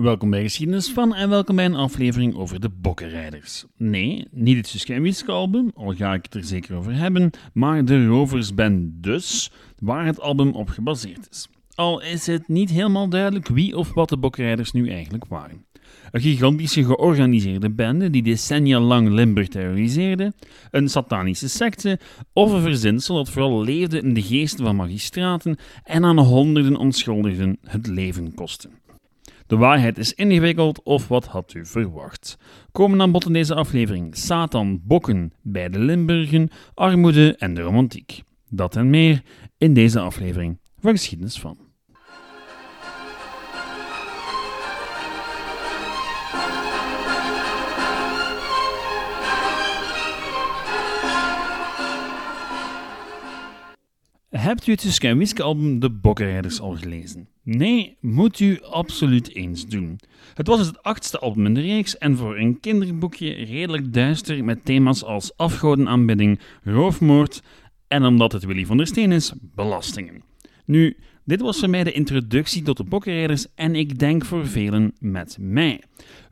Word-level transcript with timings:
Welkom 0.00 0.30
bij 0.30 0.42
Geschiedenis 0.42 0.90
van 0.90 1.14
en 1.14 1.28
welkom 1.28 1.56
bij 1.56 1.64
een 1.64 1.74
aflevering 1.74 2.34
over 2.34 2.60
de 2.60 2.68
Bokkenrijders. 2.68 3.64
Nee, 3.76 4.26
niet 4.30 4.56
het 4.56 4.66
Suske 4.66 4.94
en 4.94 5.02
Wiske 5.02 5.32
album, 5.32 5.70
al 5.74 5.94
ga 5.94 6.14
ik 6.14 6.24
het 6.24 6.34
er 6.34 6.44
zeker 6.44 6.76
over 6.76 6.94
hebben, 6.94 7.30
maar 7.52 7.84
de 7.84 8.06
Roversband 8.06 9.02
dus, 9.02 9.50
waar 9.78 10.06
het 10.06 10.20
album 10.20 10.52
op 10.52 10.68
gebaseerd 10.68 11.28
is. 11.30 11.48
Al 11.74 12.02
is 12.02 12.26
het 12.26 12.48
niet 12.48 12.70
helemaal 12.70 13.08
duidelijk 13.08 13.48
wie 13.48 13.76
of 13.76 13.94
wat 13.94 14.08
de 14.08 14.16
Bokkenrijders 14.16 14.72
nu 14.72 14.90
eigenlijk 14.90 15.24
waren. 15.24 15.64
Een 16.10 16.20
gigantische 16.20 16.84
georganiseerde 16.84 17.70
bende 17.70 18.10
die 18.10 18.22
decennia 18.22 18.80
lang 18.80 19.08
Limburg 19.08 19.48
terroriseerde, 19.48 20.32
een 20.70 20.88
satanische 20.88 21.48
secte 21.48 21.98
of 22.32 22.52
een 22.52 22.62
verzinsel 22.62 23.14
dat 23.14 23.30
vooral 23.30 23.62
leefde 23.62 24.00
in 24.00 24.14
de 24.14 24.22
geesten 24.22 24.64
van 24.64 24.76
magistraten 24.76 25.56
en 25.84 26.04
aan 26.04 26.18
honderden 26.18 26.76
onschuldigen 26.76 27.58
het 27.64 27.86
leven 27.86 28.34
kostte. 28.34 28.68
De 29.50 29.56
waarheid 29.56 29.98
is 29.98 30.14
ingewikkeld, 30.14 30.82
of 30.82 31.08
wat 31.08 31.26
had 31.26 31.54
u 31.54 31.66
verwacht? 31.66 32.38
Komen 32.72 33.00
aan 33.00 33.12
bod 33.12 33.26
in 33.26 33.32
deze 33.32 33.54
aflevering 33.54 34.16
Satan, 34.16 34.80
Bokken 34.84 35.32
bij 35.42 35.68
de 35.68 35.78
Limburgen, 35.78 36.50
armoede 36.74 37.36
en 37.36 37.54
de 37.54 37.60
romantiek. 37.60 38.22
Dat 38.48 38.76
en 38.76 38.90
meer 38.90 39.22
in 39.58 39.74
deze 39.74 40.00
aflevering 40.00 40.58
van 40.78 40.90
Geschiedenis 40.90 41.38
van. 41.38 41.58
Hebt 54.28 54.66
u 54.66 54.72
het 54.72 54.80
Suske 54.80 55.16
Wiske 55.16 55.42
album 55.42 55.80
De 55.80 55.90
Bokkenrijders 55.90 56.60
al 56.60 56.76
gelezen? 56.76 57.28
Nee, 57.56 57.96
moet 58.00 58.40
u 58.40 58.60
absoluut 58.62 59.34
eens 59.34 59.66
doen. 59.66 59.98
Het 60.34 60.46
was 60.46 60.66
het 60.66 60.82
achtste 60.82 61.18
album 61.18 61.46
in 61.46 61.54
de 61.54 61.60
reeks 61.60 61.98
en 61.98 62.16
voor 62.16 62.38
een 62.38 62.60
kinderboekje 62.60 63.32
redelijk 63.32 63.92
duister 63.92 64.44
met 64.44 64.64
thema's 64.64 65.04
als 65.04 65.36
afgodenaanbidding, 65.36 66.40
roofmoord 66.62 67.42
en 67.88 68.04
omdat 68.04 68.32
het 68.32 68.44
Willy 68.44 68.66
van 68.66 68.76
der 68.76 68.86
Steen 68.86 69.12
is, 69.12 69.32
belastingen. 69.54 70.22
Nu, 70.64 70.96
dit 71.24 71.40
was 71.40 71.58
voor 71.58 71.70
mij 71.70 71.84
de 71.84 71.92
introductie 71.92 72.62
tot 72.62 72.76
de 72.76 72.84
bokkenrijders 72.84 73.46
en 73.54 73.74
ik 73.74 73.98
denk 73.98 74.24
voor 74.24 74.46
velen 74.46 74.92
met 74.98 75.36
mij. 75.40 75.82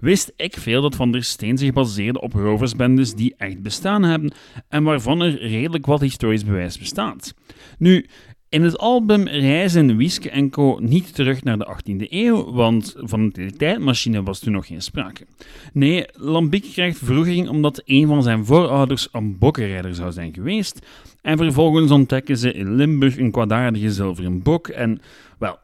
Wist 0.00 0.32
ik 0.36 0.56
veel 0.56 0.82
dat 0.82 0.96
Van 0.96 1.12
der 1.12 1.24
Steen 1.24 1.58
zich 1.58 1.72
baseerde 1.72 2.20
op 2.20 2.32
roversbendes 2.32 3.14
die 3.14 3.34
echt 3.36 3.62
bestaan 3.62 4.02
hebben 4.02 4.32
en 4.68 4.82
waarvan 4.82 5.20
er 5.20 5.38
redelijk 5.38 5.86
wat 5.86 6.00
historisch 6.00 6.44
bewijs 6.44 6.78
bestaat. 6.78 7.34
Nu, 7.78 8.06
in 8.48 8.62
het 8.62 8.78
album 8.78 9.26
reizen 9.26 9.96
Wieske 9.96 10.30
en 10.30 10.50
Co. 10.50 10.78
niet 10.80 11.14
terug 11.14 11.44
naar 11.44 11.58
de 11.58 11.76
18e 11.76 12.10
eeuw, 12.10 12.52
want 12.52 12.94
van 12.96 13.28
de 13.28 13.52
tijdmachine 13.52 14.22
was 14.22 14.38
toen 14.38 14.52
nog 14.52 14.66
geen 14.66 14.82
sprake. 14.82 15.26
Nee, 15.72 16.06
Lambiek 16.12 16.72
krijgt 16.72 16.98
vroeging 16.98 17.48
omdat 17.48 17.82
een 17.84 18.06
van 18.06 18.22
zijn 18.22 18.44
voorouders 18.44 19.08
een 19.12 19.38
bokkenrijder 19.38 19.94
zou 19.94 20.12
zijn 20.12 20.34
geweest, 20.34 20.86
en 21.22 21.36
vervolgens 21.36 21.90
ontdekken 21.90 22.36
ze 22.36 22.52
in 22.52 22.74
Limburg 22.74 23.16
een 23.16 23.30
kwaadaardige 23.30 23.92
zilveren 23.92 24.42
bok 24.42 24.68
en, 24.68 25.00
wel, 25.38 25.58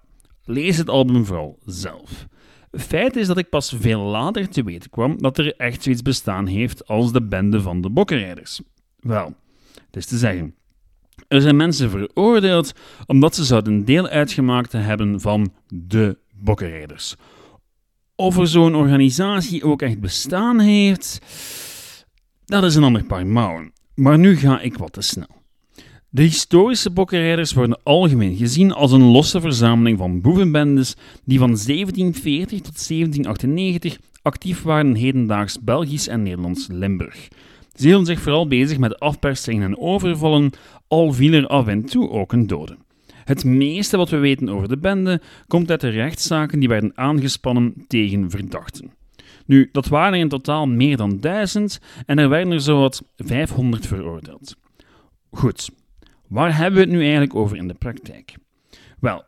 lees 0.45 0.77
het 0.77 0.89
album 0.89 1.25
vooral 1.25 1.59
zelf. 1.65 2.27
Feit 2.71 3.17
is 3.17 3.27
dat 3.27 3.39
ik 3.39 3.49
pas 3.49 3.75
veel 3.81 4.01
later 4.01 4.49
te 4.49 4.63
weten 4.63 4.91
kwam 4.91 5.19
dat 5.19 5.39
er 5.39 5.57
echt 5.57 5.83
zoiets 5.83 6.03
bestaan 6.03 6.47
heeft 6.47 6.87
als 6.87 7.13
de 7.13 7.23
bende 7.23 7.61
van 7.61 7.81
de 7.81 7.91
bokkenrijders. 7.91 8.61
Wel, 9.01 9.35
het 9.87 9.97
is 9.97 10.07
te 10.07 10.17
zeggen... 10.17 10.55
Er 11.29 11.41
zijn 11.41 11.57
mensen 11.57 11.91
veroordeeld 11.91 12.73
omdat 13.07 13.35
ze 13.35 13.45
zouden 13.45 13.85
deel 13.85 14.07
uitgemaakt 14.07 14.73
hebben 14.73 15.21
van 15.21 15.53
de 15.69 16.19
bokkenrijders. 16.35 17.15
Of 18.17 18.39
er 18.39 18.47
zo'n 18.47 18.75
organisatie 18.75 19.65
ook 19.65 19.83
echt 19.83 20.01
bestaan 20.01 20.61
heeft, 20.61 21.21
dat 22.45 22.65
is 22.65 22.75
een 22.75 22.85
ander 22.85 23.05
paar 23.05 23.27
mouwen. 23.27 23.73
Maar 23.95 24.19
nu 24.19 24.37
ga 24.37 24.61
ik 24.61 24.77
wat 24.77 24.93
te 24.93 25.01
snel. 25.01 25.43
De 26.09 26.23
historische 26.23 26.91
bokkenrijders 26.91 27.53
worden 27.53 27.81
algemeen 27.83 28.37
gezien 28.37 28.73
als 28.73 28.93
een 28.93 29.05
losse 29.05 29.41
verzameling 29.41 29.99
van 29.99 30.21
boevenbendes 30.21 30.95
die 31.25 31.39
van 31.39 31.49
1740 31.49 32.61
tot 32.61 32.89
1798 32.89 33.99
actief 34.23 34.63
waren 34.63 34.87
in 34.87 34.95
hedendaags 34.95 35.59
Belgisch 35.61 36.09
en 36.09 36.23
Nederlands 36.23 36.67
Limburg. 36.71 37.29
Ze 37.75 37.87
hielden 37.87 38.07
zich 38.07 38.21
vooral 38.21 38.49
bezig 38.49 38.79
met 38.79 39.01
afpersingen 39.01 39.69
en 39.69 39.79
overvallen, 39.79 40.51
al 40.89 41.13
viel 41.13 41.33
er 41.33 41.47
af 41.47 41.67
en 41.67 41.85
toe 41.85 42.11
ook 42.11 42.33
een 42.33 42.47
dode. 42.47 42.77
Het 43.25 43.45
meeste 43.45 43.97
wat 43.97 44.11
we 44.11 44.17
weten 44.17 44.49
over 44.49 44.69
de 44.69 44.79
bende 44.79 45.21
komt 45.47 45.71
uit 45.71 45.81
de 45.81 45.89
rechtszaken 45.89 46.59
die 46.59 46.69
werden 46.69 46.93
aangespannen 46.95 47.85
tegen 47.87 48.31
verdachten. 48.31 48.91
Nu, 49.47 49.69
dat 49.73 49.89
waren 49.89 50.19
in 50.19 50.29
totaal 50.29 50.67
meer 50.67 50.97
dan 50.97 51.21
duizend 51.21 51.81
en 52.07 52.19
er 52.19 52.29
werden 52.29 52.53
er 52.53 52.61
zowat 52.61 53.03
500 53.17 53.87
veroordeeld. 53.87 54.57
Goed, 55.31 55.71
waar 56.29 56.57
hebben 56.57 56.75
we 56.75 56.85
het 56.85 56.95
nu 56.95 57.01
eigenlijk 57.01 57.35
over 57.35 57.57
in 57.57 57.69
de 57.69 57.75
praktijk? 57.75 58.35
Wel, 59.01 59.25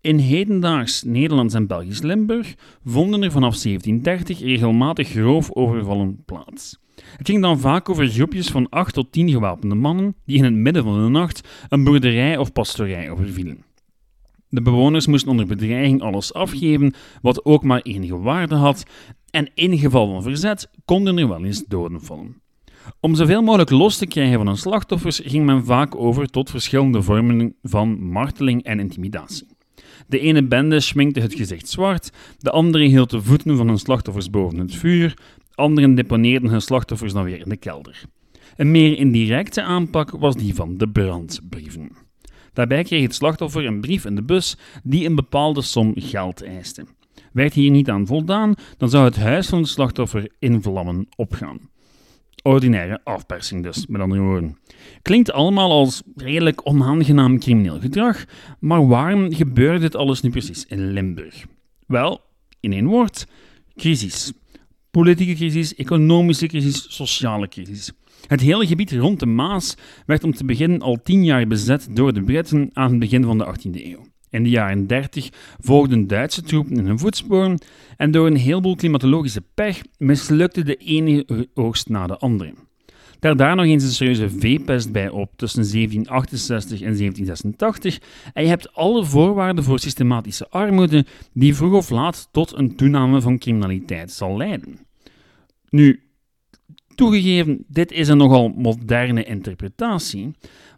in 0.00 0.18
hedendaags 0.18 1.02
Nederlands 1.02 1.54
en 1.54 1.66
Belgisch 1.66 2.02
Limburg 2.02 2.54
vonden 2.84 3.22
er 3.22 3.30
vanaf 3.30 3.62
1730 3.62 4.38
regelmatig 4.40 5.14
roofovervallen 5.14 6.22
plaats. 6.24 6.78
Het 7.16 7.28
ging 7.28 7.42
dan 7.42 7.60
vaak 7.60 7.88
over 7.88 8.08
groepjes 8.08 8.48
van 8.48 8.68
8 8.68 8.94
tot 8.94 9.12
10 9.12 9.30
gewapende 9.30 9.74
mannen 9.74 10.16
die 10.24 10.36
in 10.36 10.44
het 10.44 10.54
midden 10.54 10.84
van 10.84 11.04
de 11.04 11.10
nacht 11.10 11.48
een 11.68 11.84
boerderij 11.84 12.36
of 12.36 12.52
pastorij 12.52 13.10
overvielen. 13.10 13.64
De 14.48 14.62
bewoners 14.62 15.06
moesten 15.06 15.30
onder 15.30 15.46
bedreiging 15.46 16.02
alles 16.02 16.32
afgeven 16.32 16.94
wat 17.22 17.44
ook 17.44 17.62
maar 17.62 17.80
enige 17.80 18.18
waarde 18.18 18.54
had, 18.54 18.84
en 19.30 19.50
in 19.54 19.78
geval 19.78 20.06
van 20.06 20.22
verzet 20.22 20.70
konden 20.84 21.18
er 21.18 21.28
wel 21.28 21.44
eens 21.44 21.64
doden 21.66 22.02
vallen. 22.02 22.42
Om 23.00 23.14
zoveel 23.14 23.42
mogelijk 23.42 23.70
los 23.70 23.96
te 23.96 24.06
krijgen 24.06 24.36
van 24.36 24.46
hun 24.46 24.56
slachtoffers 24.56 25.20
ging 25.24 25.44
men 25.44 25.64
vaak 25.64 25.96
over 25.96 26.26
tot 26.30 26.50
verschillende 26.50 27.02
vormen 27.02 27.54
van 27.62 28.02
marteling 28.02 28.62
en 28.62 28.80
intimidatie. 28.80 29.46
De 30.06 30.18
ene 30.18 30.46
bende 30.46 30.80
schminkte 30.80 31.20
het 31.20 31.34
gezicht 31.34 31.68
zwart, 31.68 32.12
de 32.38 32.50
andere 32.50 32.84
hield 32.84 33.10
de 33.10 33.22
voeten 33.22 33.56
van 33.56 33.68
hun 33.68 33.78
slachtoffers 33.78 34.30
boven 34.30 34.58
het 34.58 34.74
vuur, 34.74 35.18
Anderen 35.54 35.94
deponeerden 35.94 36.50
hun 36.50 36.60
slachtoffers 36.60 37.12
dan 37.12 37.24
weer 37.24 37.40
in 37.40 37.48
de 37.48 37.56
kelder. 37.56 38.02
Een 38.56 38.70
meer 38.70 38.98
indirecte 38.98 39.62
aanpak 39.62 40.10
was 40.10 40.36
die 40.36 40.54
van 40.54 40.76
de 40.76 40.88
brandbrieven. 40.88 41.90
Daarbij 42.52 42.84
kreeg 42.84 43.02
het 43.02 43.14
slachtoffer 43.14 43.66
een 43.66 43.80
brief 43.80 44.04
in 44.04 44.14
de 44.14 44.22
bus 44.22 44.56
die 44.82 45.06
een 45.06 45.14
bepaalde 45.14 45.62
som 45.62 45.92
geld 45.96 46.42
eiste. 46.42 46.84
Werd 47.32 47.54
hier 47.54 47.70
niet 47.70 47.90
aan 47.90 48.06
voldaan, 48.06 48.54
dan 48.76 48.90
zou 48.90 49.04
het 49.04 49.16
huis 49.16 49.48
van 49.48 49.58
het 49.58 49.68
slachtoffer 49.68 50.30
in 50.38 50.62
vlammen 50.62 51.08
opgaan. 51.16 51.58
Ordinaire 52.42 53.00
afpersing 53.04 53.62
dus, 53.62 53.86
met 53.86 54.00
andere 54.00 54.20
woorden. 54.20 54.58
Klinkt 55.02 55.32
allemaal 55.32 55.70
als 55.70 56.02
redelijk 56.16 56.68
onaangenaam 56.68 57.38
crimineel 57.38 57.80
gedrag, 57.80 58.24
maar 58.60 58.86
waarom 58.86 59.34
gebeurde 59.34 59.78
dit 59.78 59.96
alles 59.96 60.20
nu 60.20 60.30
precies 60.30 60.66
in 60.66 60.92
Limburg? 60.92 61.44
Wel, 61.86 62.20
in 62.60 62.72
één 62.72 62.86
woord, 62.86 63.26
crisis. 63.74 64.32
Politieke 64.94 65.34
crisis, 65.34 65.74
economische 65.74 66.46
crisis, 66.46 66.86
sociale 66.88 67.48
crisis. 67.48 67.92
Het 68.26 68.40
hele 68.40 68.66
gebied 68.66 68.92
rond 68.92 69.20
de 69.20 69.26
Maas 69.26 69.76
werd 70.06 70.24
om 70.24 70.34
te 70.34 70.44
beginnen 70.44 70.80
al 70.80 71.02
tien 71.02 71.24
jaar 71.24 71.46
bezet 71.46 71.88
door 71.90 72.12
de 72.12 72.22
Britten 72.22 72.70
aan 72.72 72.90
het 72.90 72.98
begin 72.98 73.24
van 73.24 73.38
de 73.38 73.46
18e 73.46 73.70
eeuw. 73.70 74.06
In 74.30 74.42
de 74.42 74.48
jaren 74.48 74.86
30 74.86 75.28
volgden 75.60 76.06
Duitse 76.06 76.42
troepen 76.42 76.76
in 76.76 76.86
hun 76.86 76.98
voetsporen 76.98 77.58
en 77.96 78.10
door 78.10 78.26
een 78.26 78.36
heleboel 78.36 78.76
klimatologische 78.76 79.42
pech 79.54 79.82
mislukte 79.98 80.62
de 80.62 80.76
ene 80.76 81.48
oogst 81.54 81.88
na 81.88 82.06
de 82.06 82.16
andere. 82.18 82.54
Daar 83.24 83.36
daar 83.36 83.56
nog 83.56 83.64
eens 83.64 83.84
een 83.84 83.90
serieuze 83.90 84.30
veepest 84.30 84.92
bij 84.92 85.08
op 85.08 85.32
tussen 85.36 85.62
1768 85.62 86.80
en 86.80 86.96
1786 86.96 87.98
en 88.32 88.42
je 88.42 88.48
hebt 88.48 88.74
alle 88.74 89.04
voorwaarden 89.04 89.64
voor 89.64 89.78
systematische 89.78 90.48
armoede 90.48 91.06
die 91.32 91.54
vroeg 91.54 91.72
of 91.72 91.90
laat 91.90 92.28
tot 92.30 92.52
een 92.52 92.76
toename 92.76 93.20
van 93.20 93.38
criminaliteit 93.38 94.12
zal 94.12 94.36
leiden. 94.36 94.78
Nu, 95.68 96.02
toegegeven, 96.94 97.64
dit 97.68 97.92
is 97.92 98.08
een 98.08 98.16
nogal 98.16 98.48
moderne 98.48 99.24
interpretatie, 99.24 100.30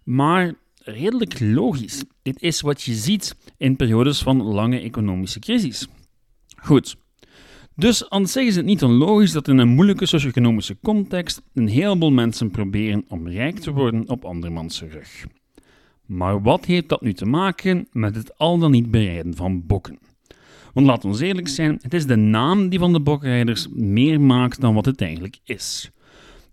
maar 0.04 0.54
redelijk 0.76 1.40
logisch. 1.40 2.04
Dit 2.22 2.42
is 2.42 2.60
wat 2.60 2.82
je 2.82 2.94
ziet 2.94 3.36
in 3.56 3.76
periodes 3.76 4.22
van 4.22 4.42
lange 4.42 4.80
economische 4.80 5.38
crisis. 5.38 5.88
Goed. 6.56 6.96
Dus 7.78 8.08
anders 8.10 8.32
zeggen 8.32 8.52
ze 8.52 8.58
het 8.58 8.68
niet 8.68 8.82
onlogisch 8.82 9.32
dat 9.32 9.48
in 9.48 9.58
een 9.58 9.68
moeilijke 9.68 10.06
socio-economische 10.06 10.76
context 10.82 11.42
een 11.54 11.68
heleboel 11.68 12.10
mensen 12.10 12.50
proberen 12.50 13.04
om 13.08 13.28
rijk 13.28 13.58
te 13.58 13.70
worden 13.70 14.08
op 14.08 14.24
andermans 14.24 14.82
rug. 14.82 15.26
Maar 16.06 16.42
wat 16.42 16.64
heeft 16.64 16.88
dat 16.88 17.00
nu 17.00 17.12
te 17.12 17.26
maken 17.26 17.88
met 17.92 18.14
het 18.14 18.38
al 18.38 18.58
dan 18.58 18.70
niet 18.70 18.90
bereiden 18.90 19.36
van 19.36 19.66
bokken? 19.66 19.98
Want 20.72 20.86
laat 20.86 21.04
ons 21.04 21.20
eerlijk 21.20 21.48
zijn, 21.48 21.78
het 21.82 21.94
is 21.94 22.06
de 22.06 22.16
naam 22.16 22.68
die 22.68 22.78
van 22.78 22.92
de 22.92 23.00
bokrijders 23.00 23.68
meer 23.72 24.20
maakt 24.20 24.60
dan 24.60 24.74
wat 24.74 24.84
het 24.84 25.00
eigenlijk 25.00 25.38
is. 25.44 25.90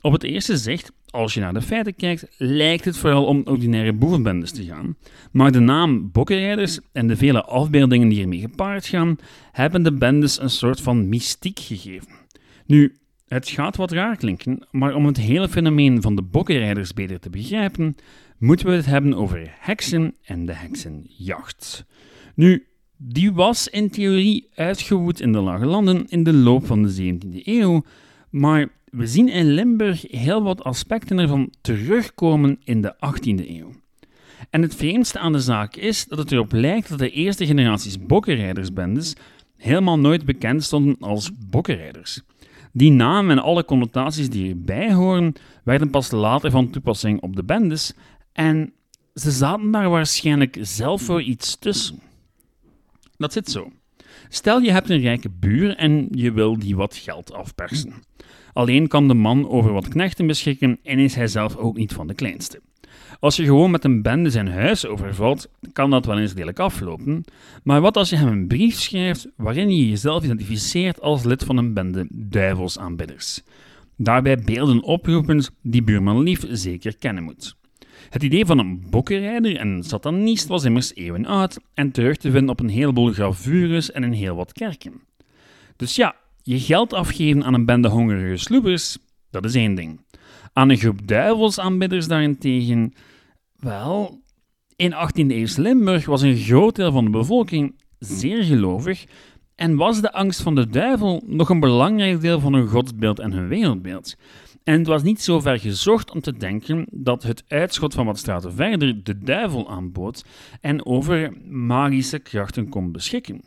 Op 0.01 0.11
het 0.11 0.23
eerste 0.23 0.57
zicht, 0.57 0.91
als 1.13 1.33
je 1.33 1.39
naar 1.39 1.53
de 1.53 1.61
feiten 1.61 1.95
kijkt, 1.95 2.25
lijkt 2.37 2.85
het 2.85 2.97
vooral 2.97 3.25
om 3.25 3.41
ordinaire 3.45 3.93
boevenbendes 3.93 4.51
te 4.51 4.63
gaan. 4.63 4.97
Maar 5.31 5.51
de 5.51 5.59
naam 5.59 6.11
Bokkenrijders 6.11 6.79
en 6.91 7.07
de 7.07 7.15
vele 7.15 7.43
afbeeldingen 7.43 8.09
die 8.09 8.21
ermee 8.21 8.39
gepaard 8.39 8.85
gaan, 8.85 9.15
hebben 9.51 9.83
de 9.83 9.93
bendes 9.93 10.41
een 10.41 10.49
soort 10.49 10.81
van 10.81 11.09
mystiek 11.09 11.59
gegeven. 11.59 12.07
Nu, 12.65 12.95
het 13.27 13.49
gaat 13.49 13.75
wat 13.75 13.91
raar 13.91 14.17
klinken, 14.17 14.67
maar 14.71 14.95
om 14.95 15.05
het 15.05 15.17
hele 15.17 15.49
fenomeen 15.49 16.01
van 16.01 16.15
de 16.15 16.21
Bokkenrijders 16.21 16.93
beter 16.93 17.19
te 17.19 17.29
begrijpen, 17.29 17.95
moeten 18.37 18.65
we 18.65 18.73
het 18.73 18.85
hebben 18.85 19.13
over 19.13 19.53
heksen 19.59 20.15
en 20.23 20.45
de 20.45 20.53
heksenjacht. 20.53 21.85
Nu, 22.35 22.65
die 22.97 23.33
was 23.33 23.67
in 23.67 23.89
theorie 23.89 24.49
uitgewoed 24.55 25.21
in 25.21 25.31
de 25.31 25.39
Lage 25.39 25.65
Landen 25.65 26.05
in 26.07 26.23
de 26.23 26.33
loop 26.33 26.65
van 26.65 26.83
de 26.83 27.13
17e 27.13 27.43
eeuw, 27.43 27.83
maar 28.29 28.69
we 28.93 29.07
zien 29.07 29.29
in 29.29 29.53
Limburg 29.53 30.05
heel 30.07 30.43
wat 30.43 30.63
aspecten 30.63 31.17
ervan 31.17 31.53
terugkomen 31.61 32.59
in 32.63 32.81
de 32.81 32.95
18e 32.95 33.49
eeuw. 33.49 33.71
En 34.49 34.61
het 34.61 34.75
vreemdste 34.75 35.19
aan 35.19 35.31
de 35.31 35.39
zaak 35.39 35.75
is 35.75 36.05
dat 36.05 36.17
het 36.17 36.31
erop 36.31 36.51
lijkt 36.51 36.89
dat 36.89 36.99
de 36.99 37.09
eerste 37.09 37.45
generaties 37.45 38.05
bokkenrijdersbendes 38.05 39.15
helemaal 39.57 39.99
nooit 39.99 40.25
bekend 40.25 40.63
stonden 40.63 40.95
als 40.99 41.31
bokkenrijders. 41.49 42.21
Die 42.71 42.91
naam 42.91 43.29
en 43.29 43.39
alle 43.39 43.65
connotaties 43.65 44.29
die 44.29 44.49
erbij 44.49 44.93
horen, 44.93 45.33
werden 45.63 45.89
pas 45.89 46.11
later 46.11 46.51
van 46.51 46.69
toepassing 46.69 47.21
op 47.21 47.35
de 47.35 47.43
bendes 47.43 47.93
en 48.33 48.73
ze 49.13 49.31
zaten 49.31 49.71
daar 49.71 49.89
waarschijnlijk 49.89 50.57
zelf 50.61 51.01
voor 51.01 51.21
iets 51.21 51.55
tussen. 51.59 51.99
Dat 53.17 53.33
zit 53.33 53.49
zo. 53.49 53.71
Stel 54.29 54.59
je 54.59 54.71
hebt 54.71 54.89
een 54.89 55.01
rijke 55.01 55.29
buur 55.29 55.75
en 55.75 56.07
je 56.11 56.31
wil 56.31 56.59
die 56.59 56.75
wat 56.75 56.95
geld 56.95 57.33
afpersen. 57.33 57.93
Alleen 58.53 58.87
kan 58.87 59.07
de 59.07 59.13
man 59.13 59.49
over 59.49 59.73
wat 59.73 59.87
knechten 59.87 60.27
beschikken 60.27 60.79
en 60.83 60.99
is 60.99 61.15
hij 61.15 61.27
zelf 61.27 61.55
ook 61.55 61.77
niet 61.77 61.93
van 61.93 62.07
de 62.07 62.13
kleinste. 62.13 62.61
Als 63.19 63.35
je 63.35 63.43
gewoon 63.43 63.71
met 63.71 63.83
een 63.83 64.01
bende 64.01 64.29
zijn 64.29 64.47
huis 64.47 64.85
overvalt, 64.85 65.49
kan 65.73 65.89
dat 65.89 66.05
wel 66.05 66.19
eens 66.19 66.33
lelijk 66.33 66.59
aflopen. 66.59 67.23
Maar 67.63 67.81
wat 67.81 67.97
als 67.97 68.09
je 68.09 68.15
hem 68.15 68.27
een 68.27 68.47
brief 68.47 68.75
schrijft 68.75 69.27
waarin 69.35 69.75
je 69.75 69.89
jezelf 69.89 70.23
identificeert 70.23 71.01
als 71.01 71.23
lid 71.23 71.43
van 71.43 71.57
een 71.57 71.73
bende 71.73 72.07
duivelsaanbidders? 72.09 73.43
Daarbij 73.97 74.37
beelden 74.37 74.83
oproepend 74.83 75.51
die 75.61 75.83
buurman 75.83 76.21
lief 76.21 76.45
zeker 76.49 76.97
kennen 76.97 77.23
moet. 77.23 77.55
Het 78.09 78.23
idee 78.23 78.45
van 78.45 78.59
een 78.59 78.83
bokkenrijder 78.89 79.57
en 79.57 79.83
satanist 79.83 80.47
was 80.47 80.63
immers 80.63 80.95
eeuwen 80.95 81.25
oud 81.25 81.59
en 81.73 81.91
terug 81.91 82.17
te 82.17 82.31
vinden 82.31 82.49
op 82.49 82.59
een 82.59 82.69
heleboel 82.69 83.11
gravures 83.11 83.91
en 83.91 84.03
in 84.03 84.11
heel 84.11 84.35
wat 84.35 84.53
kerken. 84.53 85.01
Dus 85.75 85.95
ja, 85.95 86.15
je 86.43 86.59
geld 86.59 86.93
afgeven 86.93 87.43
aan 87.43 87.53
een 87.53 87.65
bende 87.65 87.87
hongerige 87.87 88.37
sloepers, 88.37 88.97
dat 89.29 89.45
is 89.45 89.55
één 89.55 89.75
ding. 89.75 89.99
Aan 90.53 90.69
een 90.69 90.77
groep 90.77 91.07
duivelsaanbidders 91.07 92.07
daarentegen, 92.07 92.93
wel, 93.55 94.21
in 94.75 94.93
18e 94.93 95.27
eeuw 95.27 95.47
Limburg 95.55 96.05
was 96.05 96.21
een 96.21 96.37
groot 96.37 96.75
deel 96.75 96.91
van 96.91 97.05
de 97.05 97.11
bevolking 97.11 97.75
zeer 97.99 98.43
gelovig 98.43 99.05
en 99.55 99.75
was 99.75 100.01
de 100.01 100.13
angst 100.13 100.41
van 100.41 100.55
de 100.55 100.67
duivel 100.67 101.23
nog 101.25 101.49
een 101.49 101.59
belangrijk 101.59 102.21
deel 102.21 102.39
van 102.39 102.53
hun 102.53 102.67
godsbeeld 102.67 103.19
en 103.19 103.31
hun 103.31 103.47
wereldbeeld. 103.47 104.15
En 104.63 104.77
het 104.77 104.87
was 104.87 105.03
niet 105.03 105.21
zo 105.21 105.39
ver 105.39 105.59
gezocht 105.59 106.11
om 106.11 106.21
te 106.21 106.37
denken 106.37 106.85
dat 106.91 107.23
het 107.23 107.43
uitschot 107.47 107.93
van 107.93 108.05
wat 108.05 108.17
straten 108.17 108.53
verder 108.53 109.03
de 109.03 109.19
duivel 109.19 109.69
aanbood 109.69 110.25
en 110.61 110.85
over 110.85 111.33
magische 111.49 112.19
krachten 112.19 112.69
kon 112.69 112.91
beschikken. 112.91 113.41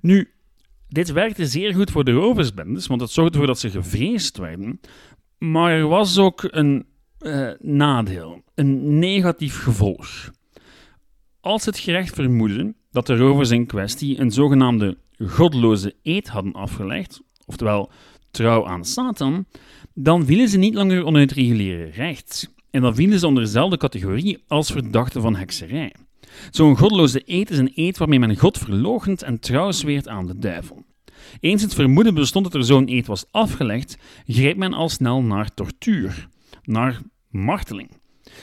Nu, 0.00 0.32
dit 0.88 1.12
werkte 1.12 1.46
zeer 1.46 1.74
goed 1.74 1.90
voor 1.90 2.04
de 2.04 2.12
roversbendes, 2.12 2.86
want 2.86 3.00
het 3.00 3.10
zorgde 3.10 3.32
ervoor 3.32 3.46
dat 3.46 3.58
ze 3.58 3.70
gevreesd 3.70 4.36
werden. 4.36 4.80
Maar 5.38 5.72
er 5.72 5.86
was 5.86 6.18
ook 6.18 6.48
een 6.50 6.86
uh, 7.20 7.50
nadeel, 7.60 8.42
een 8.54 8.98
negatief 8.98 9.62
gevolg. 9.62 10.30
Als 11.40 11.64
het 11.64 11.78
gerecht 11.78 12.14
vermoedde 12.14 12.74
dat 12.90 13.06
de 13.06 13.16
rovers 13.16 13.50
in 13.50 13.66
kwestie 13.66 14.20
een 14.20 14.30
zogenaamde 14.30 14.98
godloze 15.26 15.94
eed 16.02 16.28
hadden 16.28 16.52
afgelegd, 16.52 17.20
oftewel 17.46 17.90
trouw 18.30 18.66
aan 18.66 18.84
Satan, 18.84 19.46
dan 19.94 20.26
vielen 20.26 20.48
ze 20.48 20.58
niet 20.58 20.74
langer 20.74 21.04
onder 21.04 21.20
het 21.20 21.32
reguliere 21.32 21.84
recht. 21.84 22.52
En 22.70 22.82
dan 22.82 22.94
vielen 22.94 23.18
ze 23.18 23.26
onder 23.26 23.42
dezelfde 23.42 23.76
categorie 23.76 24.44
als 24.46 24.70
verdachten 24.70 25.22
van 25.22 25.36
hekserij. 25.36 25.94
Zo'n 26.50 26.76
godloze 26.76 27.22
eed 27.24 27.50
is 27.50 27.58
een 27.58 27.72
eed 27.74 27.98
waarmee 27.98 28.18
men 28.18 28.36
God 28.36 28.58
verloochent 28.58 29.22
en 29.22 29.40
trouw 29.40 29.70
zweert 29.70 30.08
aan 30.08 30.26
de 30.26 30.38
duivel. 30.38 30.84
Eens 31.40 31.62
het 31.62 31.74
vermoeden 31.74 32.14
bestond 32.14 32.44
dat 32.44 32.54
er 32.54 32.64
zo'n 32.64 32.88
eed 32.88 33.06
was 33.06 33.24
afgelegd, 33.30 33.98
greep 34.26 34.56
men 34.56 34.72
al 34.72 34.88
snel 34.88 35.22
naar 35.22 35.54
tortuur, 35.54 36.28
naar 36.62 37.00
marteling. 37.28 37.90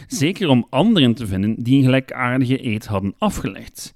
Zeker 0.08 0.50
om 0.50 0.68
anderen 0.70 1.14
te 1.14 1.28
vinden 1.28 1.56
die 1.64 1.78
een 1.78 1.84
gelijkaardige 1.84 2.66
eed 2.66 2.86
hadden 2.86 3.14
afgelegd. 3.18 3.94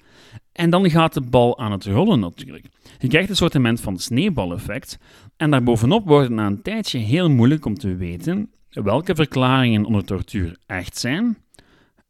En 0.51 0.69
dan 0.69 0.89
gaat 0.89 1.13
de 1.13 1.21
bal 1.21 1.59
aan 1.59 1.71
het 1.71 1.85
rollen 1.85 2.19
natuurlijk. 2.19 2.65
Je 2.97 3.07
krijgt 3.07 3.29
een 3.29 3.35
soort 3.35 3.81
van 3.81 3.97
sneeuwbaleffect. 3.97 4.97
En 5.37 5.51
daarbovenop 5.51 6.07
wordt 6.07 6.27
het 6.27 6.35
na 6.35 6.45
een 6.45 6.61
tijdje 6.61 6.97
heel 6.97 7.29
moeilijk 7.29 7.65
om 7.65 7.75
te 7.75 7.95
weten 7.95 8.51
welke 8.69 9.15
verklaringen 9.15 9.85
onder 9.85 10.05
tortuur 10.05 10.57
echt 10.65 10.97
zijn 10.97 11.37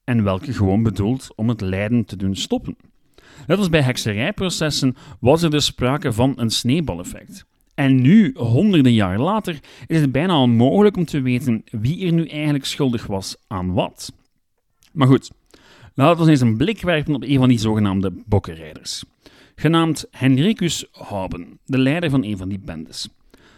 en 0.10 0.24
welke 0.24 0.54
gewoon 0.54 0.84
bedoeld 0.84 1.30
om 1.36 1.50
het 1.50 1.62
lijden 1.62 2.06
te 2.06 2.16
doen 2.16 2.36
stoppen. 2.36 2.78
Net 3.48 3.58
als 3.58 3.70
bij 3.70 3.82
hekserijprocessen 3.82 4.96
was 5.20 5.42
er 5.42 5.50
dus 5.50 5.66
sprake 5.66 6.14
van 6.14 6.34
een 6.36 6.50
sneeuwbaleffect. 6.50 7.46
En 7.76 8.02
nu, 8.02 8.32
honderden 8.36 8.94
jaar 8.94 9.20
later, 9.20 9.60
is 9.88 10.02
het 10.02 10.12
bijna 10.12 10.42
onmogelijk 10.42 10.98
om 10.98 11.06
te 11.06 11.22
weten 11.22 11.64
wie 11.72 12.06
er 12.06 12.14
nu 12.14 12.28
eigenlijk 12.28 12.66
schuldig 12.66 13.06
was 13.06 13.36
aan 13.48 13.74
wat. 13.74 14.14
Maar 14.92 15.08
goed, 15.08 15.32
laten 15.94 16.26
we 16.26 16.32
eens 16.32 16.42
een 16.42 16.58
blik 16.58 16.82
werpen 16.82 17.16
op 17.16 17.24
een 17.24 17.38
van 17.38 17.50
die 17.50 17.60
zogenaamde 17.60 18.12
bokkenrijders. 18.26 19.04
Genaamd 19.56 20.08
Henricus 20.12 20.86
Hauben, 20.92 21.60
de 21.66 21.78
leider 21.78 22.10
van 22.10 22.24
een 22.24 22.38
van 22.38 22.50
die 22.50 22.60
bendes. 22.60 23.10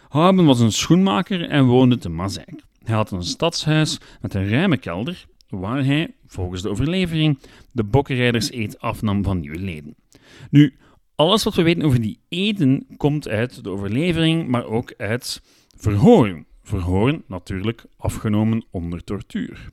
Hauben 0.08 0.44
was 0.44 0.60
een 0.60 0.72
schoenmaker 0.72 1.48
en 1.48 1.64
woonde 1.64 1.98
te 1.98 2.08
Mazeik. 2.08 2.62
Hij 2.84 2.94
had 2.94 3.10
een 3.10 3.22
stadshuis 3.22 3.98
met 4.20 4.34
een 4.34 4.48
ruime 4.48 4.76
kelder, 4.76 5.26
waar 5.60 5.84
hij, 5.84 6.14
volgens 6.26 6.62
de 6.62 6.68
overlevering, 6.68 7.38
de 7.72 7.84
bokkenrijders 7.84 8.52
eet 8.52 8.80
afnam 8.80 9.22
van 9.22 9.40
nieuwe 9.40 9.58
leden. 9.58 9.94
Nu, 10.50 10.74
alles 11.14 11.44
wat 11.44 11.54
we 11.54 11.62
weten 11.62 11.82
over 11.82 12.00
die 12.00 12.18
eten 12.28 12.86
komt 12.96 13.28
uit 13.28 13.64
de 13.64 13.70
overlevering, 13.70 14.48
maar 14.48 14.64
ook 14.64 14.94
uit 14.96 15.42
verhoren. 15.76 16.46
Verhoren 16.62 17.22
natuurlijk 17.26 17.84
afgenomen 17.96 18.64
onder 18.70 19.04
tortuur. 19.04 19.70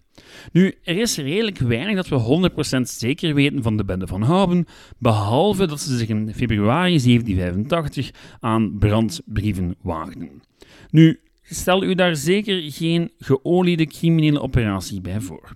Nu, 0.52 0.74
er 0.84 0.98
is 0.98 1.18
redelijk 1.18 1.58
weinig 1.58 1.96
dat 1.96 2.08
we 2.08 2.50
100% 2.78 2.82
zeker 2.82 3.34
weten 3.34 3.64
van 3.64 3.78
de 3.78 3.86
bende 3.86 4.08
van 4.08 4.22
Houben, 4.22 4.66
behalve 4.98 5.68
dat 5.68 5.80
ze 5.80 5.98
zich 5.98 6.08
in 6.08 6.34
februari 6.34 7.00
1785 7.00 8.12
aan 8.40 8.78
brandbrieven 8.78 9.76
waagden. 9.82 10.42
Nu, 10.90 11.20
stel 11.42 11.84
u 11.84 11.96
daar 11.96 12.16
zeker 12.16 12.72
geen 12.72 13.12
geoliede 13.20 13.86
criminele 13.86 14.42
operatie 14.42 15.02
bij 15.02 15.22
voor. 15.22 15.56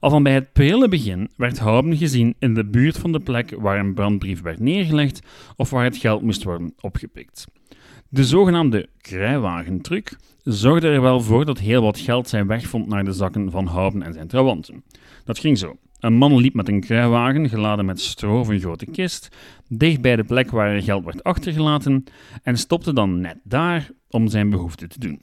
Al 0.00 0.10
van 0.10 0.22
bij 0.22 0.34
het 0.34 0.52
prille 0.52 0.88
begin 0.88 1.30
werd 1.36 1.58
Houben 1.58 1.96
gezien 1.96 2.34
in 2.38 2.54
de 2.54 2.64
buurt 2.64 2.98
van 2.98 3.12
de 3.12 3.20
plek 3.20 3.54
waar 3.58 3.78
een 3.78 3.94
brandbrief 3.94 4.42
werd 4.42 4.60
neergelegd 4.60 5.20
of 5.56 5.70
waar 5.70 5.84
het 5.84 5.96
geld 5.96 6.22
moest 6.22 6.42
worden 6.44 6.74
opgepikt. 6.80 7.46
De 8.08 8.24
zogenaamde 8.24 8.88
kruiwagentruc 9.00 10.16
zorgde 10.42 10.88
er 10.88 11.02
wel 11.02 11.20
voor 11.20 11.44
dat 11.44 11.58
heel 11.58 11.82
wat 11.82 11.98
geld 11.98 12.28
zijn 12.28 12.46
weg 12.46 12.66
vond 12.66 12.88
naar 12.88 13.04
de 13.04 13.12
zakken 13.12 13.50
van 13.50 13.66
Houben 13.66 14.02
en 14.02 14.12
zijn 14.12 14.28
trawanten. 14.28 14.84
Dat 15.24 15.38
ging 15.38 15.58
zo. 15.58 15.76
Een 15.98 16.14
man 16.14 16.36
liep 16.36 16.54
met 16.54 16.68
een 16.68 16.80
kruiwagen 16.80 17.48
geladen 17.48 17.84
met 17.84 18.00
stro 18.00 18.40
of 18.40 18.48
een 18.48 18.60
grote 18.60 18.86
kist, 18.86 19.28
dicht 19.68 20.00
bij 20.00 20.16
de 20.16 20.24
plek 20.24 20.50
waar 20.50 20.74
er 20.74 20.82
geld 20.82 21.04
werd 21.04 21.22
achtergelaten, 21.22 22.04
en 22.42 22.58
stopte 22.58 22.92
dan 22.92 23.20
net 23.20 23.38
daar 23.44 23.90
om 24.10 24.28
zijn 24.28 24.50
behoefte 24.50 24.88
te 24.88 24.98
doen. 24.98 25.22